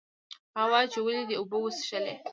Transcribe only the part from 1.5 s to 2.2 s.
وڅښلې؟